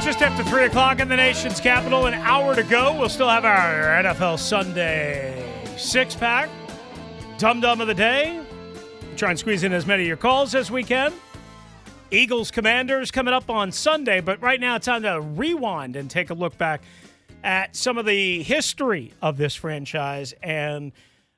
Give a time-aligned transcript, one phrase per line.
[0.00, 2.98] Right, just after 3 o'clock in the nation's capital, an hour to go.
[2.98, 6.48] We'll still have our NFL Sunday six pack.
[7.36, 8.42] Dum Dum of the Day.
[9.16, 11.12] Try and squeeze in as many of your calls as we can.
[12.10, 16.30] Eagles Commanders coming up on Sunday, but right now it's time to rewind and take
[16.30, 16.82] a look back
[17.44, 20.92] at some of the history of this franchise and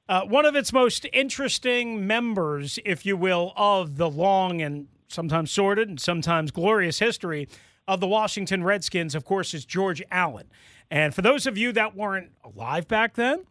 [0.09, 5.51] uh, one of its most interesting members, if you will, of the long and sometimes
[5.51, 7.49] sordid and sometimes glorious history
[7.89, 10.49] of the Washington Redskins, of course, is George Allen.
[10.91, 13.45] And for those of you that weren't alive back then,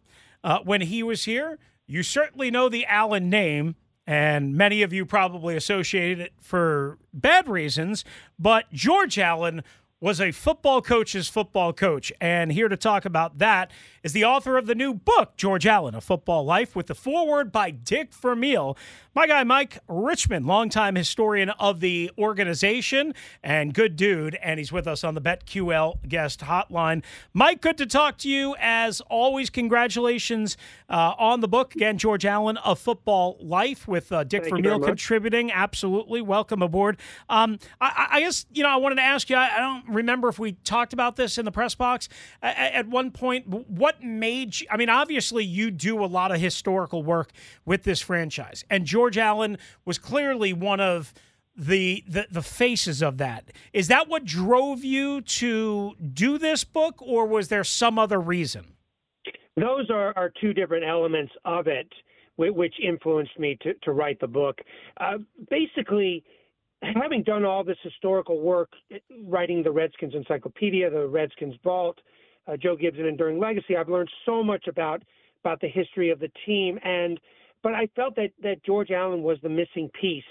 [0.44, 5.04] uh, when he was here, you certainly know the Allen name, and many of you
[5.04, 8.04] probably associated it for bad reasons.
[8.38, 9.62] But George Allen
[10.00, 12.12] was a football coach's football coach.
[12.20, 13.70] And here to talk about that
[14.02, 17.52] is the author of the new book, George Allen, A Football Life, with the foreword
[17.52, 18.76] by Dick Vermeil.
[19.14, 24.34] My guy, Mike Richman, longtime historian of the organization and good dude.
[24.36, 27.04] And he's with us on the BetQL guest hotline.
[27.32, 28.56] Mike, good to talk to you.
[28.58, 30.56] As always, congratulations
[30.88, 31.74] uh, on the book.
[31.76, 35.52] Again, George Allen, A Football Life, with uh, Dick Thank Vermeil contributing.
[35.52, 36.22] Absolutely.
[36.22, 36.98] Welcome aboard.
[37.28, 40.28] Um, I, I guess, you know, I wanted to ask you, I, I don't remember
[40.28, 42.08] if we talked about this in the press box
[42.42, 43.46] A- a- at one point.
[43.46, 47.32] What made you, I mean, obviously, you do a lot of historical work
[47.64, 51.12] with this franchise, and George Allen was clearly one of
[51.56, 53.50] the, the the faces of that.
[53.72, 58.76] Is that what drove you to do this book, or was there some other reason?
[59.56, 61.88] Those are, are two different elements of it,
[62.36, 64.58] which influenced me to, to write the book.
[64.98, 65.18] Uh,
[65.50, 66.24] basically,
[66.82, 71.98] having done all this historical work, eh, writing the Redskins Encyclopedia, the Redskins Vault,
[72.46, 75.02] uh, Joe Gibbs and Enduring Legacy, I've learned so much about
[75.44, 77.18] about the history of the team, and
[77.62, 80.24] but I felt that that George Allen was the missing piece,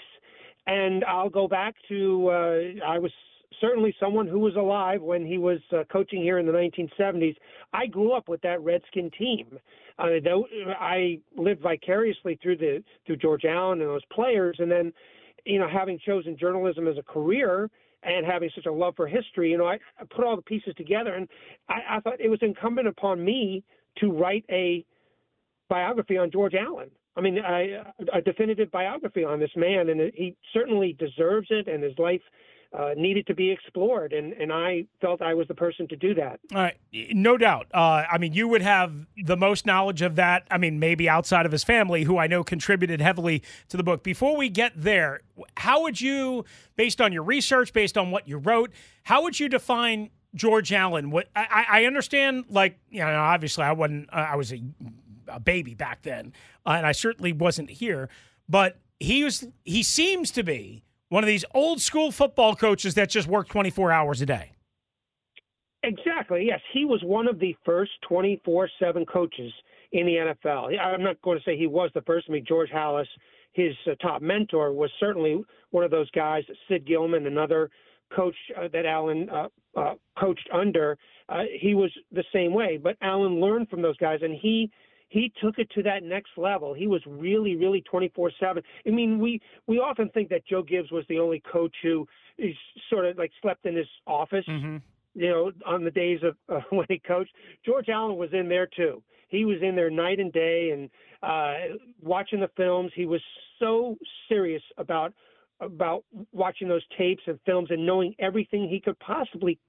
[0.68, 3.12] and I'll go back to uh, I was
[3.60, 7.36] certainly someone who was alive when he was uh, coaching here in the 1970s.
[7.74, 9.60] I grew up with that Redskin team.
[10.00, 10.08] Uh,
[10.80, 14.94] I lived vicariously through the through George Allen and those players, and then
[15.46, 17.70] you know having chosen journalism as a career
[18.04, 20.74] and having such a love for history, you know I, I put all the pieces
[20.78, 21.28] together, and
[21.70, 23.64] I, I thought it was incumbent upon me
[23.98, 24.86] to write a
[25.70, 26.90] biography on George Allen.
[27.16, 31.84] I mean, I, a definitive biography on this man, and he certainly deserves it, and
[31.84, 32.22] his life
[32.78, 36.14] uh, needed to be explored, and, and I felt I was the person to do
[36.16, 36.40] that.
[36.54, 37.68] All right, no doubt.
[37.74, 38.94] Uh, I mean, you would have
[39.26, 40.48] the most knowledge of that.
[40.50, 44.04] I mean, maybe outside of his family, who I know contributed heavily to the book.
[44.04, 45.20] Before we get there,
[45.58, 46.46] how would you,
[46.78, 48.72] based on your research, based on what you wrote,
[49.04, 51.12] how would you define George Allen?
[51.12, 54.62] What I, I understand, like you know, obviously I wasn't, uh, I was a,
[55.28, 56.32] a baby back then,
[56.66, 58.08] uh, and I certainly wasn't here,
[58.48, 63.10] but he was, he seems to be one of these old school football coaches that
[63.10, 64.52] just work 24 hours a day.
[65.84, 66.46] Exactly.
[66.48, 69.52] Yes, he was one of the first 24/7 coaches
[69.92, 70.80] in the NFL.
[70.80, 72.28] I'm not going to say he was the first.
[72.30, 73.08] I mean, George Halas,
[73.52, 76.44] his uh, top mentor, was certainly one of those guys.
[76.70, 77.70] Sid Gilman, another
[78.16, 80.98] coach uh, that Allen uh, uh, coached under,
[81.28, 82.78] uh, he was the same way.
[82.82, 84.72] But Allen learned from those guys, and he
[85.12, 86.74] he took it to that next level.
[86.74, 88.64] He was really, really 24/7.
[88.88, 92.56] I mean, we we often think that Joe Gibbs was the only coach who is
[92.90, 94.46] sort of like slept in his office
[95.14, 97.34] you know, on the days of uh, when he coached.
[97.66, 99.04] George Allen was in there too.
[99.28, 100.90] He was in there night and day and
[101.22, 102.92] uh, watching the films.
[102.96, 103.22] He was
[103.60, 103.98] so
[104.30, 105.14] serious about
[105.62, 109.60] about watching those tapes and films and knowing everything he could possibly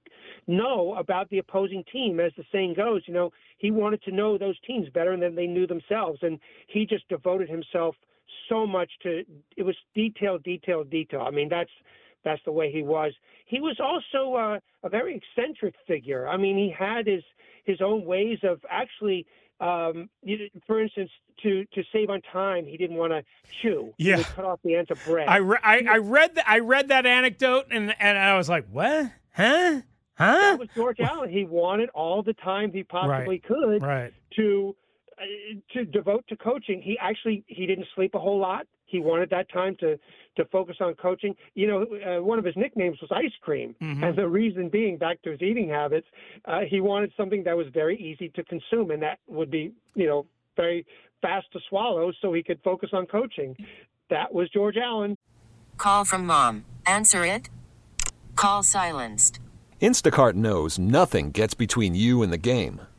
[0.47, 2.19] know about the opposing team.
[2.19, 5.47] As the saying goes, you know, he wanted to know those teams better than they
[5.47, 7.95] knew themselves, and he just devoted himself
[8.49, 9.23] so much to
[9.57, 11.21] it was detail, detail, detail.
[11.21, 11.71] I mean, that's
[12.23, 13.13] that's the way he was.
[13.45, 16.27] He was also uh, a very eccentric figure.
[16.27, 17.23] I mean, he had his
[17.65, 19.25] his own ways of actually
[19.63, 20.09] um,
[20.67, 21.09] for instance,
[21.43, 23.23] to to save on time, he didn't want to
[23.61, 23.93] chew.
[23.97, 25.27] Yeah, he cut off the end of bread.
[25.27, 28.67] I, re- I, I read the, I read that anecdote and and I was like,
[28.69, 29.11] what?
[29.33, 29.81] Huh?
[30.15, 30.31] Huh?
[30.33, 31.29] That was George Allen.
[31.29, 33.43] He wanted all the time he possibly right.
[33.43, 34.13] could right.
[34.35, 34.75] to
[35.73, 36.81] to devote to coaching.
[36.81, 38.65] He actually he didn't sleep a whole lot.
[38.85, 39.97] He wanted that time to
[40.37, 41.35] to focus on coaching.
[41.55, 44.03] You know, uh, one of his nicknames was Ice Cream, mm-hmm.
[44.03, 46.07] and the reason being, back to his eating habits,
[46.45, 50.07] uh, he wanted something that was very easy to consume, and that would be, you
[50.07, 50.25] know,
[50.55, 50.85] very
[51.21, 53.55] fast to swallow, so he could focus on coaching.
[54.09, 55.17] That was George Allen.
[55.77, 56.65] Call from mom.
[56.85, 57.49] Answer it.
[58.35, 59.39] Call silenced.
[59.81, 62.81] Instacart knows nothing gets between you and the game.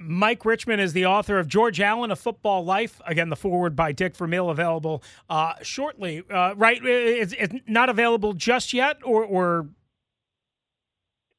[0.00, 3.00] Mike Richman is the author of George Allen, A Football Life.
[3.04, 6.22] Again, the foreword by Dick Vermeil, available uh, shortly.
[6.30, 6.80] Uh, right?
[6.84, 9.68] It's, it's, not available just yet, or, or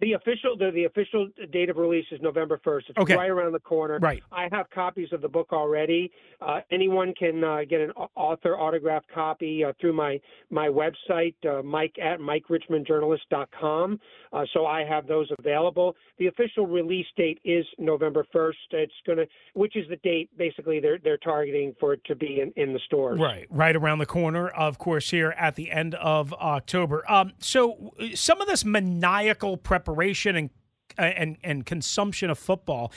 [0.01, 2.87] the official the, the official date of release is November first.
[2.89, 3.15] It's okay.
[3.15, 3.99] right around the corner.
[3.99, 4.23] Right.
[4.31, 6.11] I have copies of the book already.
[6.41, 10.19] Uh, anyone can uh, get an author autographed copy uh, through my
[10.49, 13.99] my website, uh, Mike at MikeRichmanJournalist.com.
[14.31, 15.95] Uh, so I have those available.
[16.17, 18.59] The official release date is November first.
[18.71, 22.53] It's gonna, which is the date basically they're they're targeting for it to be in,
[22.55, 23.19] in the stores.
[23.19, 24.47] Right, right around the corner.
[24.47, 27.09] Of course, here at the end of October.
[27.11, 30.49] Um, so some of this maniacal preparation preparation and
[30.97, 32.91] and and consumption of football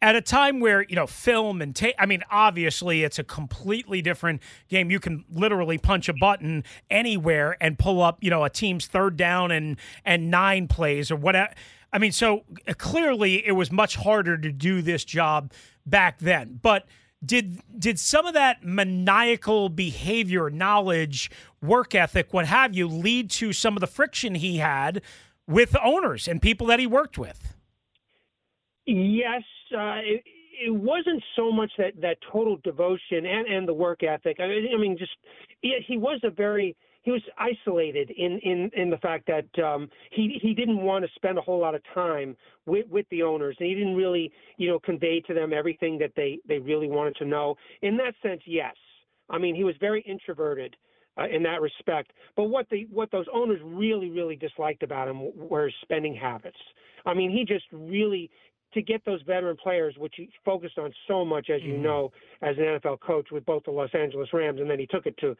[0.00, 4.02] at a time where you know film and tape i mean obviously it's a completely
[4.02, 4.90] different game.
[4.90, 9.16] You can literally punch a button anywhere and pull up you know a team's third
[9.16, 11.52] down and and nine plays or whatever
[11.92, 15.52] i mean so uh, clearly it was much harder to do this job
[15.84, 16.58] back then.
[16.62, 16.86] But
[17.24, 21.30] did did some of that maniacal behavior knowledge
[21.60, 25.00] work ethic what have you lead to some of the friction he had
[25.48, 27.54] with owners and people that he worked with.
[28.86, 29.42] Yes,
[29.72, 30.22] uh, it,
[30.66, 34.38] it, wasn't so much that, that total devotion and, and the work ethic.
[34.40, 35.12] I mean, I mean just
[35.60, 39.88] he, he was a very he was isolated in, in, in the fact that um,
[40.10, 42.36] he he didn't want to spend a whole lot of time
[42.66, 46.12] with, with the owners, and he didn't really you know convey to them everything that
[46.16, 47.56] they, they really wanted to know.
[47.82, 48.74] In that sense, yes.
[49.30, 50.76] I mean, he was very introverted
[51.18, 52.12] uh, in that respect.
[52.36, 56.58] But what the what those owners really really disliked about him were his spending habits.
[57.04, 58.30] I mean, he just really
[58.74, 61.82] to get those veteran players, which he focused on so much, as you mm-hmm.
[61.82, 65.06] know, as an NFL coach with both the Los Angeles Rams, and then he took
[65.06, 65.36] it to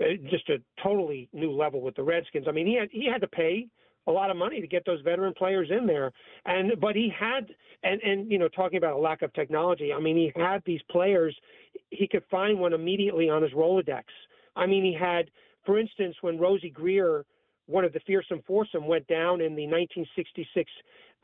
[0.00, 2.46] uh, just a totally new level with the Redskins.
[2.48, 3.66] I mean, he had he had to pay
[4.08, 6.12] a lot of money to get those veteran players in there,
[6.44, 7.48] and but he had
[7.82, 9.92] and and you know talking about a lack of technology.
[9.92, 11.36] I mean, he had these players.
[11.90, 14.04] He could find one immediately on his Rolodex
[14.56, 15.30] I mean, he had,
[15.64, 17.24] for instance, when Rosey Grier,
[17.66, 20.70] one of the fearsome foursome, went down in the 1966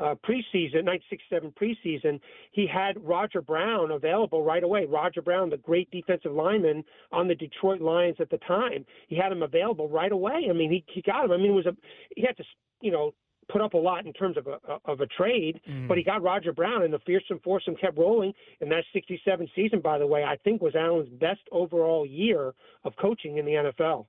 [0.01, 2.21] uh, preseason, 1967 preseason,
[2.51, 4.85] he had Roger Brown available right away.
[4.85, 9.33] Roger Brown, the great defensive lineman on the Detroit Lions at the time, he had
[9.33, 10.47] him available right away.
[10.49, 11.33] I mean, he he got him.
[11.33, 11.77] I mean, it was a
[12.17, 12.45] he had to
[12.81, 13.13] you know
[13.53, 15.87] put up a lot in terms of a of a trade, mm.
[15.87, 18.33] but he got Roger Brown, and the fearsome foursome kept rolling.
[18.61, 22.55] And that '67 season, by the way, I think was Allen's best overall year
[22.85, 24.07] of coaching in the NFL.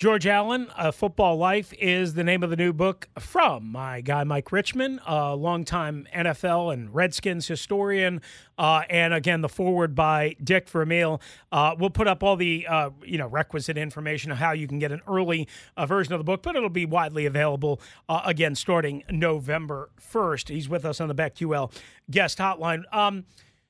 [0.00, 4.24] George Allen, A Football Life is the name of the new book from my guy
[4.24, 8.22] Mike Richman, a longtime NFL and Redskins historian,
[8.56, 11.20] uh, and again the foreword by Dick Vermeil.
[11.52, 14.78] Uh, we'll put up all the uh, you know requisite information of how you can
[14.78, 17.78] get an early uh, version of the book, but it'll be widely available
[18.08, 20.48] uh, again starting November first.
[20.48, 21.70] He's with us on the BetQL
[22.10, 22.84] guest hotline.
[22.90, 23.26] Um,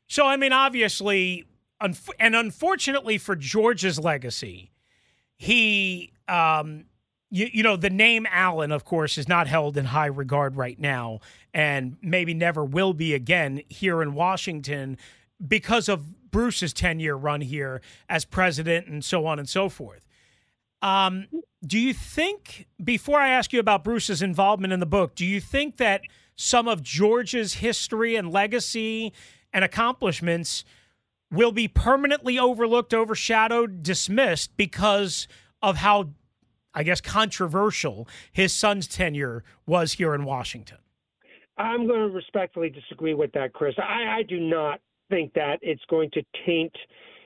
[0.07, 1.47] so I mean, obviously,
[1.81, 4.71] and unfortunately for George's legacy
[5.41, 6.85] he um,
[7.31, 10.79] you, you know, the name Allen, of course, is not held in high regard right
[10.79, 11.21] now
[11.55, 14.97] and maybe never will be again here in Washington
[15.47, 20.07] because of Bruce's 10 year run here as president and so on and so forth.
[20.83, 21.27] Um,
[21.65, 25.41] do you think, before I ask you about Bruce's involvement in the book, do you
[25.41, 26.03] think that
[26.37, 29.13] some of George's history and legacy
[29.53, 30.65] and accomplishments
[31.31, 35.29] will be permanently overlooked, overshadowed, dismissed because
[35.63, 36.11] of how,
[36.75, 40.79] I guess, controversial his son's tenure was here in Washington?
[41.59, 43.75] I'm going to respectfully disagree with that, Chris.
[43.79, 46.73] I, I do not think that it's going to taint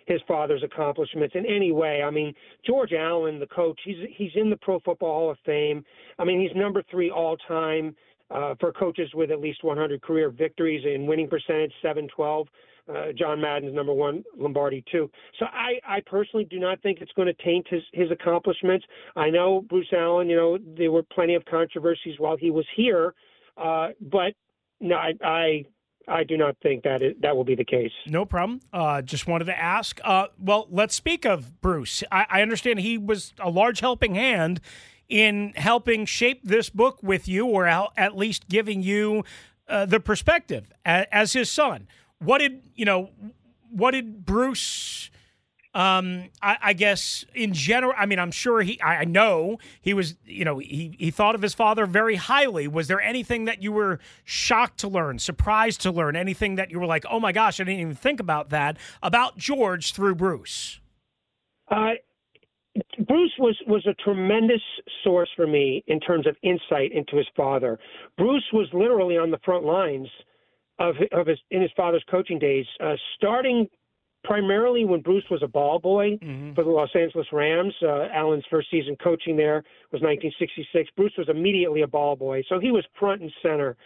[0.06, 2.02] his father's accomplishments in any way.
[2.02, 2.34] I mean,
[2.66, 5.84] George Allen, the coach, he's he's in the Pro Football Hall of Fame.
[6.18, 7.94] I mean, he's number three all time
[8.30, 12.48] uh, for coaches with at least 100 career victories and winning percentage, 712.
[12.86, 15.10] Uh, John Madden's number one, Lombardi two.
[15.38, 18.84] So I, I personally do not think it's going to taint his his accomplishments.
[19.16, 20.28] I know Bruce Allen.
[20.28, 23.14] You know there were plenty of controversies while he was here,
[23.56, 24.34] uh, but
[24.80, 25.64] no, I, I
[26.06, 27.92] I do not think that it, that will be the case.
[28.06, 28.60] No problem.
[28.72, 30.00] Uh, just wanted to ask.
[30.04, 32.02] Uh, well, let's speak of Bruce.
[32.12, 34.60] I, I, understand he was a large helping hand
[35.08, 39.24] in helping shape this book with you, or at least giving you
[39.68, 41.86] uh, the perspective as his son.
[42.24, 43.10] What did you know?
[43.70, 45.10] What did Bruce?
[45.74, 50.14] um, I, I, guess in general, I mean, I'm sure he, I know he was,
[50.24, 52.68] you know, he, he thought of his father very highly.
[52.68, 56.78] Was there anything that you were shocked to learn, surprised to learn, anything that you
[56.78, 60.78] were like, oh my gosh, I didn't even think about that about George through Bruce?
[61.68, 61.94] Uh,
[63.08, 64.62] Bruce was, was a tremendous
[65.02, 67.80] source for me in terms of insight into his father.
[68.16, 70.06] Bruce was literally on the front lines
[70.78, 73.68] of, of his, in his father's coaching days, uh, starting
[74.24, 76.54] primarily when Bruce was a ball boy mm-hmm.
[76.54, 77.74] for the Los Angeles Rams.
[77.82, 79.62] Uh, Allen's first season coaching there
[79.92, 80.90] was 1966.
[80.96, 83.76] Bruce was immediately a ball boy, so he was front and center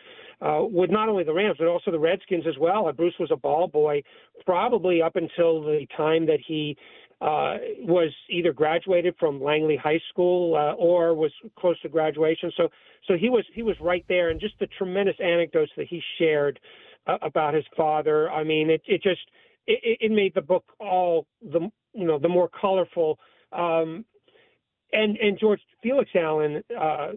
[0.40, 2.86] uh, with not only the Rams but also the Redskins as well.
[2.86, 4.02] Uh, Bruce was a ball boy
[4.46, 6.76] probably up until the time that he
[7.20, 12.52] uh, was either graduated from Langley High School uh, or was close to graduation.
[12.56, 12.68] So,
[13.06, 16.60] so he was he was right there, and just the tremendous anecdotes that he shared
[17.06, 18.30] uh, about his father.
[18.30, 19.20] I mean, it it just
[19.66, 23.18] it, it made the book all the you know the more colorful.
[23.52, 24.04] Um,
[24.92, 27.08] and and George Felix Allen, uh,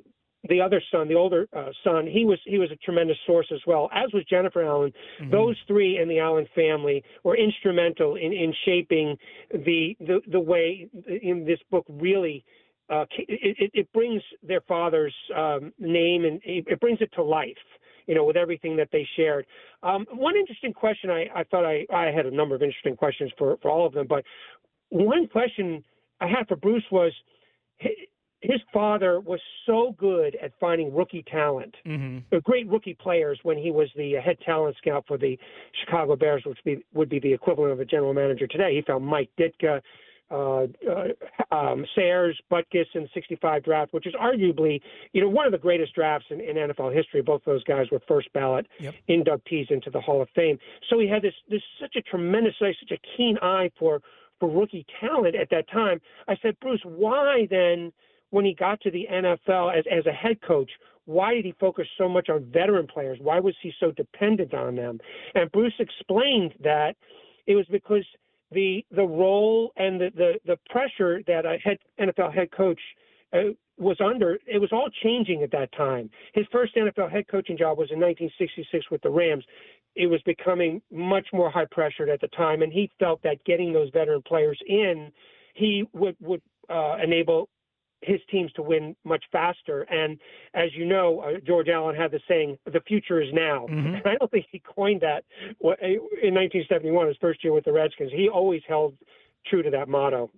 [0.50, 3.60] the other son, the older uh, son, he was he was a tremendous source as
[3.68, 4.92] well, as was Jennifer Allen.
[5.22, 5.32] Mm-hmm.
[5.32, 9.18] Those three in the Allen family were instrumental in, in shaping
[9.52, 10.90] the, the the way
[11.22, 12.44] in this book really.
[12.90, 17.56] Uh, it, it, brings their father's um, name and it brings it to life
[18.06, 19.46] you know, with everything that they shared.
[19.84, 23.32] Um, one interesting question I, I thought I, I had a number of interesting questions
[23.38, 24.26] for, for all of them, but
[24.90, 25.86] one question
[26.20, 27.14] I had for Bruce was
[28.42, 32.38] his father was so good at finding rookie talent, mm-hmm.
[32.40, 35.38] great rookie players when he was the head talent scout for the
[35.84, 38.76] Chicago Bears, which be, would be the equivalent of a general manager today.
[38.76, 39.82] He found Mike Ditka,
[40.32, 44.82] uh, uh, um, Sayers, Butkus in 65 draft, which is arguably,
[45.12, 47.22] you know, one of the greatest drafts in, in NFL history.
[47.22, 48.96] Both those guys were first ballot yep.
[49.10, 50.58] inductees into the Hall of Fame.
[50.90, 54.02] So he had this, this such a tremendous, eye, such a keen eye for,
[54.40, 56.00] for rookie talent at that time.
[56.30, 57.92] I said, Bruce, why then,
[58.32, 60.72] when he got to the NFL as, as a head coach,
[61.06, 63.20] why did he focus so much on veteran players?
[63.22, 65.00] Why was he so dependent on them?
[65.36, 66.96] And Bruce explained that
[67.48, 68.06] it was because–
[68.52, 72.80] the the role and the the, the pressure that a head NFL head coach
[73.34, 76.10] uh, was under, it was all changing at that time.
[76.34, 79.44] His first NFL head coaching job was in 1966 with the Rams.
[79.96, 83.74] It was becoming much more high pressured at the time, and he felt that getting
[83.74, 85.12] those veteran players in,
[85.54, 87.50] he would would uh, enable
[88.02, 89.84] his teams to win much faster.
[89.84, 90.20] And
[90.54, 93.96] as you know, uh, George Allen had the saying, "The future is now." Mm-hmm.
[93.96, 95.24] And I don't think he coined that
[95.62, 98.12] in 1971, his first year with the Redskins.
[98.12, 98.98] He always held
[99.48, 100.30] true to that motto.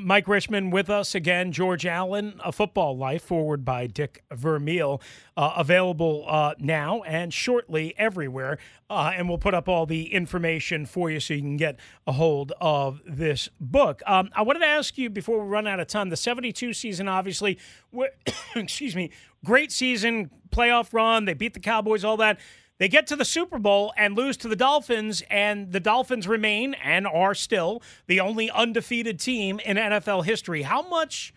[0.00, 1.52] Mike Richman with us again.
[1.52, 5.02] George Allen, A Football Life, foreword by Dick Vermeil,
[5.36, 8.58] uh, available uh, now and shortly everywhere.
[8.88, 12.12] Uh, and we'll put up all the information for you so you can get a
[12.12, 14.02] hold of this book.
[14.06, 17.06] Um, I wanted to ask you before we run out of time the 72 season,
[17.06, 17.58] obviously,
[18.56, 19.10] excuse me,
[19.44, 21.26] great season, playoff run.
[21.26, 22.38] They beat the Cowboys, all that.
[22.78, 26.74] They get to the Super Bowl and lose to the Dolphins, and the Dolphins remain
[26.74, 30.62] and are still the only undefeated team in NFL history.
[30.62, 31.32] How much?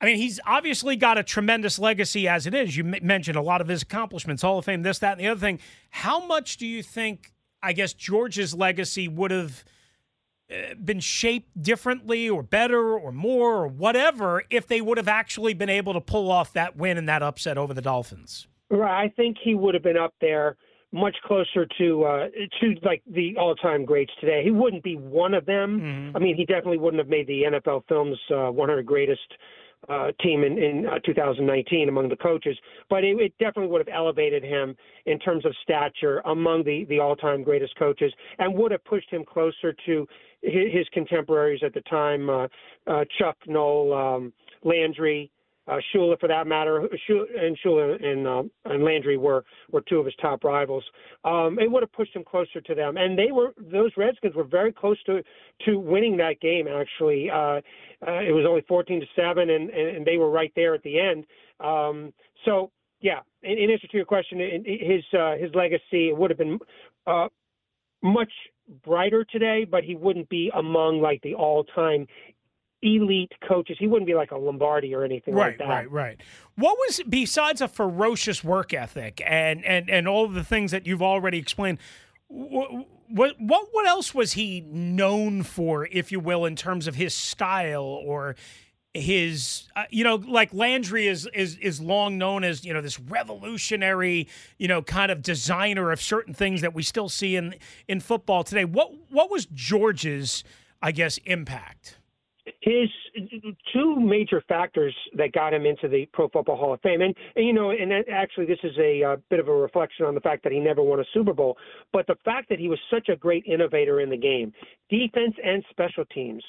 [0.00, 2.76] I mean, he's obviously got a tremendous legacy as it is.
[2.76, 5.40] You mentioned a lot of his accomplishments, Hall of Fame, this, that, and the other
[5.40, 5.58] thing.
[5.90, 9.64] How much do you think, I guess, George's legacy would have
[10.50, 15.52] uh, been shaped differently or better or more or whatever if they would have actually
[15.52, 18.46] been able to pull off that win and that upset over the Dolphins?
[18.70, 19.04] Right.
[19.04, 20.56] I think he would have been up there
[20.90, 22.26] much closer to uh
[22.60, 24.42] to like the all-time greats today.
[24.42, 25.80] He wouldn't be one of them.
[25.80, 26.16] Mm-hmm.
[26.16, 29.20] I mean, he definitely wouldn't have made the NFL Films uh, 100 greatest
[29.88, 32.56] uh, team in, in uh, 2019 among the coaches,
[32.90, 36.98] but it, it, definitely would have elevated him in terms of stature among the, the
[36.98, 40.06] all-time greatest coaches, and would have pushed him closer to
[40.42, 42.48] his, his contemporaries at the time, uh,
[42.86, 44.32] uh Chuck Noll, um,
[44.64, 45.30] Landry,
[45.68, 49.98] uh, Shula, for that matter, Shula, and Shula and, uh, and Landry were were two
[49.98, 50.84] of his top rivals.
[51.24, 54.44] Um, it would have pushed him closer to them, and they were those Redskins were
[54.44, 55.22] very close to
[55.66, 56.66] to winning that game.
[56.68, 57.60] Actually, uh,
[58.06, 60.98] uh, it was only 14 to seven, and, and they were right there at the
[60.98, 61.26] end.
[61.60, 62.12] Um,
[62.44, 62.70] so
[63.00, 66.58] yeah, in, in answer to your question, his uh, his legacy would have been
[67.06, 67.28] uh,
[68.02, 68.32] much
[68.84, 72.06] brighter today, but he wouldn't be among like the all-time
[72.82, 73.76] elite coaches.
[73.78, 75.68] He wouldn't be like a Lombardi or anything right, like that.
[75.68, 76.22] Right, right, right.
[76.56, 81.02] What was besides a ferocious work ethic and and and all the things that you've
[81.02, 81.78] already explained?
[82.28, 82.86] What,
[83.40, 87.84] what what else was he known for, if you will, in terms of his style
[87.84, 88.36] or
[88.94, 92.98] his uh, you know like Landry is is is long known as you know this
[92.98, 97.54] revolutionary you know kind of designer of certain things that we still see in
[97.86, 100.42] in football today what what was George's
[100.80, 101.98] I guess impact
[102.60, 102.88] his
[103.72, 107.46] two major factors that got him into the Pro Football Hall of Fame, and, and
[107.46, 110.20] you know, and actually, this is a, a uh, bit of a reflection on the
[110.20, 111.56] fact that he never won a Super Bowl,
[111.92, 114.52] but the fact that he was such a great innovator in the game,
[114.90, 116.42] defense and special teams,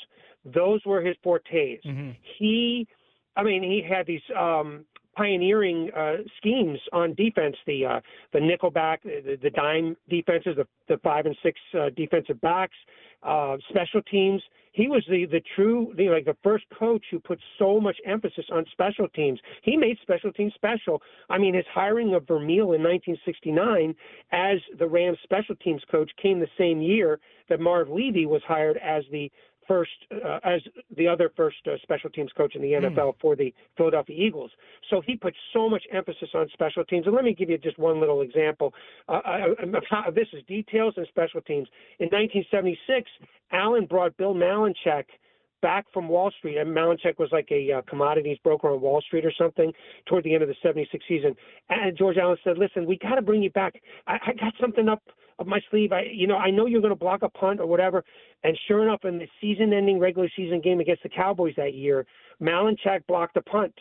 [0.45, 1.79] those were his fortes.
[1.85, 2.11] Mm-hmm.
[2.39, 2.87] He,
[3.35, 4.85] I mean, he had these um,
[5.15, 7.99] pioneering uh, schemes on defense, the uh,
[8.33, 12.75] the nickelback, the, the dime defenses, the, the five and six uh, defensive backs,
[13.23, 17.39] uh, special teams he was the the true the, like the first coach who put
[17.57, 19.39] so much emphasis on special teams.
[19.63, 21.01] He made special teams special.
[21.29, 23.95] I mean, his hiring of Vermeil in 1969
[24.31, 28.77] as the Rams special teams coach came the same year that Marv Levy was hired
[28.77, 29.31] as the
[29.69, 30.61] first uh, as
[30.97, 33.21] the other first uh, special teams coach in the NFL mm.
[33.21, 34.49] for the Philadelphia Eagles.
[34.89, 37.05] So he put so much emphasis on special teams.
[37.05, 38.73] And let me give you just one little example.
[39.07, 39.21] Uh,
[39.87, 41.67] how, this is details in special teams.
[41.99, 43.09] In 1976,
[43.51, 45.05] Allen brought Bill Malinchak
[45.61, 46.57] back from Wall Street.
[46.57, 49.71] And Malinchak was like a uh, commodities broker on Wall Street or something
[50.07, 51.35] toward the end of the 76 season.
[51.69, 53.81] And George Allen said, listen, we got to bring you back.
[54.07, 55.01] I, I got something up
[55.39, 55.91] up my sleeve.
[55.91, 58.03] I, you know, I know you're going to block a punt or whatever.
[58.43, 62.05] And sure enough, in the season-ending regular season game against the Cowboys that year,
[62.41, 63.73] Malinchak blocked a punt.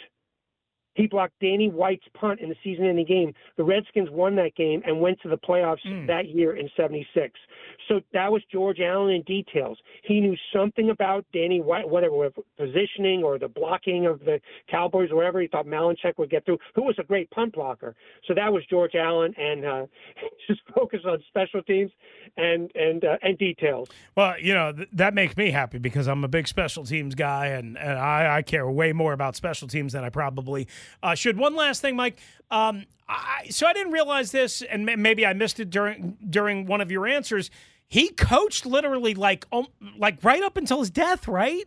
[0.98, 3.32] He blocked Danny White's punt in the season-ending game.
[3.56, 6.08] The Redskins won that game and went to the playoffs mm.
[6.08, 7.38] that year in '76.
[7.86, 9.78] So that was George Allen in details.
[10.02, 15.40] He knew something about Danny White, whatever positioning or the blocking of the Cowboys, wherever
[15.40, 16.58] he thought Malinchak would get through.
[16.74, 17.94] Who was a great punt blocker.
[18.26, 19.86] So that was George Allen, and uh,
[20.48, 21.92] just focus on special teams
[22.36, 23.88] and and uh, and details.
[24.16, 27.46] Well, you know th- that makes me happy because I'm a big special teams guy,
[27.46, 30.66] and, and I, I care way more about special teams than I probably
[31.02, 32.18] uh, should one last thing, Mike.
[32.50, 36.80] Um, I, so I didn't realize this, and maybe I missed it during during one
[36.80, 37.50] of your answers.
[37.86, 41.64] He coached literally like um, like right up until his death, right?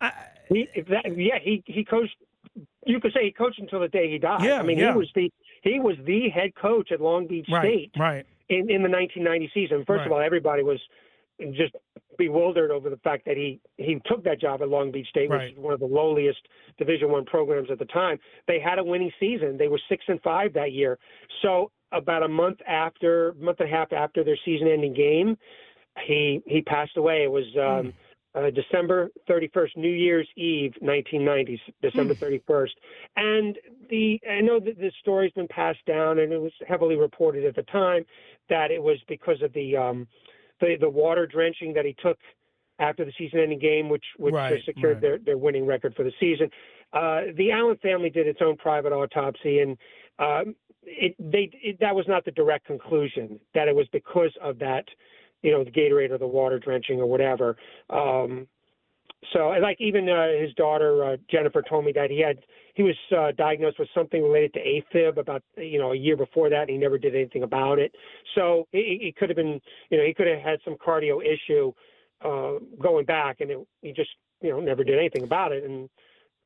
[0.00, 0.12] I,
[0.48, 2.16] he, that, yeah, he he coached.
[2.86, 4.42] You could say he coached until the day he died.
[4.42, 4.92] Yeah, I mean, yeah.
[4.92, 7.92] he was the he was the head coach at Long Beach right, State.
[7.96, 8.26] Right.
[8.48, 9.84] In in the 1990 season.
[9.86, 10.06] First right.
[10.06, 10.80] of all, everybody was
[11.52, 11.74] just
[12.20, 15.44] bewildered over the fact that he he took that job at Long Beach State, right.
[15.44, 16.40] which is one of the lowliest
[16.78, 18.18] Division One programs at the time.
[18.46, 19.56] They had a winning season.
[19.56, 20.98] They were six and five that year.
[21.42, 25.36] So about a month after, month and a half after their season-ending game,
[26.06, 27.24] he he passed away.
[27.24, 27.46] It was.
[27.56, 27.92] Um, mm.
[28.32, 32.68] Uh, December 31st, New Year's Eve, 1990s, December 31st.
[33.16, 37.44] And the I know that this story's been passed down, and it was heavily reported
[37.44, 38.04] at the time
[38.48, 40.06] that it was because of the um,
[40.60, 42.18] the the water drenching that he took
[42.78, 45.02] after the season-ending game, which which right, secured right.
[45.02, 46.50] their their winning record for the season.
[46.92, 49.76] Uh, the Allen family did its own private autopsy, and
[50.18, 50.42] uh,
[50.82, 54.84] it they it, that was not the direct conclusion that it was because of that,
[55.42, 57.56] you know, the Gatorade or the water drenching or whatever.
[57.90, 58.48] Um,
[59.32, 62.38] so, like even uh, his daughter uh, Jennifer told me that he had
[62.74, 66.48] he was uh, diagnosed with something related to AFib about you know a year before
[66.48, 67.94] that, and he never did anything about it.
[68.34, 71.72] So it could have been you know he could have had some cardio issue
[72.24, 75.90] uh, going back, and it, he just you know never did anything about it, and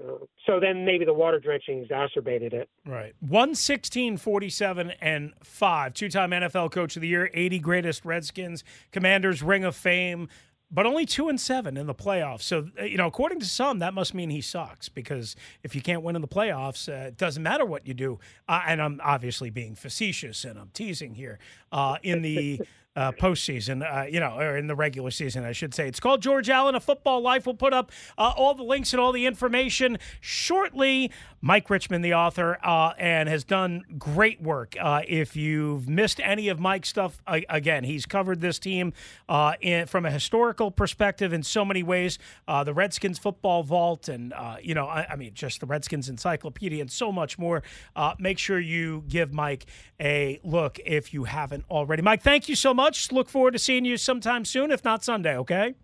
[0.03, 2.69] uh, so then maybe the water drenching exacerbated it.
[2.85, 3.15] Right.
[3.21, 5.95] 116, 47, and 5.
[5.95, 10.29] Two time NFL Coach of the Year, 80 greatest Redskins, Commanders Ring of Fame,
[10.75, 12.43] but only two and seven in the playoffs.
[12.43, 15.81] So, uh, you know, according to some, that must mean he sucks because if you
[15.81, 18.19] can't win in the playoffs, uh, it doesn't matter what you do.
[18.49, 21.39] Uh, and I'm obviously being facetious and I'm teasing here.
[21.71, 22.61] Uh, in the
[22.97, 25.89] uh, postseason, uh, you know, or in the regular season, I should say.
[25.89, 27.47] It's called George Allen, A Football Life.
[27.47, 31.11] We'll put up uh, all the links and all the information shortly.
[31.41, 34.77] Mike Richman, the author, uh, and has done great work.
[34.81, 38.93] Uh, if you've missed any of Mike's stuff, again, he's covered this team
[39.29, 42.19] uh, in, from a historical perspective in so many ways.
[42.47, 46.91] the Redskins football vault, and, you know, I, I, mean, just the Redskins encyclopedia and
[46.91, 47.63] so much more.
[48.19, 49.67] make sure you give Mike
[50.01, 52.01] a look if you haven't already.
[52.01, 53.13] Mike, thank you so much much.
[53.13, 55.75] Look forward to seeing you sometime soon, if not Sunday, okay?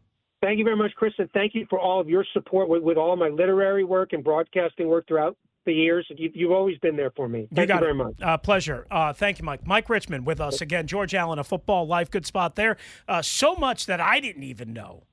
[0.43, 2.97] Thank you very much, Chris, and thank you for all of your support with, with
[2.97, 5.37] all my literary work and broadcasting work throughout
[5.67, 6.07] the years.
[6.17, 7.47] You, have always been there for me.
[7.55, 8.15] Thank you, you very much.
[8.23, 8.87] Uh, pleasure.
[8.91, 9.67] Uh, thank you, Mike.
[9.67, 10.87] Mike Richman with us again.
[10.87, 12.11] George Allen, a football life.
[12.11, 12.77] Good spot there.
[13.07, 15.05] Uh, so much that I didn't even know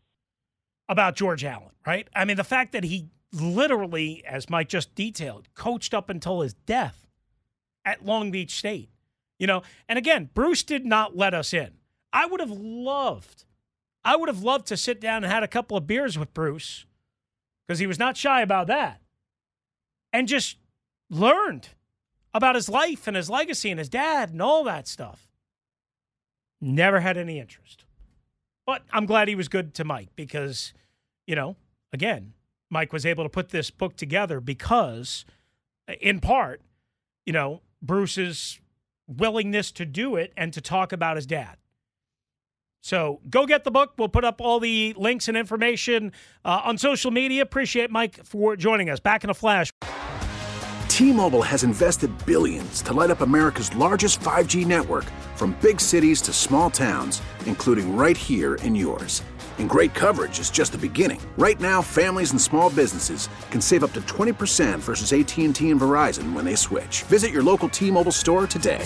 [0.87, 2.07] about George Allen, right?
[2.15, 6.53] I mean, the fact that he literally, as Mike just detailed, coached up until his
[6.53, 7.05] death
[7.83, 8.89] at Long Beach State.
[9.39, 11.76] You know, and again, Bruce did not let us in.
[12.17, 13.43] I would have loved,
[14.03, 16.87] I would have loved to sit down and had a couple of beers with Bruce
[17.67, 19.01] because he was not shy about that
[20.11, 20.57] and just
[21.11, 21.69] learned
[22.33, 25.27] about his life and his legacy and his dad and all that stuff.
[26.59, 27.85] Never had any interest.
[28.65, 30.73] But I'm glad he was good to Mike because,
[31.27, 31.55] you know,
[31.93, 32.33] again,
[32.71, 35.23] Mike was able to put this book together because,
[36.01, 36.63] in part,
[37.27, 38.59] you know, Bruce's
[39.07, 41.57] willingness to do it and to talk about his dad.
[42.87, 43.95] So go get the book.
[43.97, 46.13] We'll put up all the links and information
[46.45, 47.41] uh, on social media.
[47.41, 49.01] Appreciate Mike for joining us.
[49.01, 49.73] Back in a flash.
[50.87, 55.03] T Mobile has invested billions to light up America's largest 5G network
[55.35, 59.21] from big cities to small towns, including right here in yours.
[59.57, 61.19] And great coverage is just the beginning.
[61.37, 66.31] Right now, families and small businesses can save up to 20% versus AT&T and Verizon
[66.31, 67.03] when they switch.
[67.03, 68.85] Visit your local T-Mobile store today.